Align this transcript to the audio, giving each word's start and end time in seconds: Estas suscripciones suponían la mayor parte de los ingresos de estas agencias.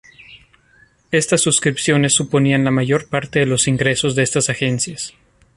Estas 1.11 1.41
suscripciones 1.41 2.15
suponían 2.15 2.63
la 2.63 2.71
mayor 2.71 3.07
parte 3.07 3.37
de 3.37 3.45
los 3.45 3.67
ingresos 3.67 4.15
de 4.15 4.23
estas 4.23 4.49
agencias. 4.49 5.13